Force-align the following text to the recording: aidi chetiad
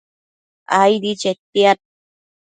aidi 0.81 1.11
chetiad 1.21 1.79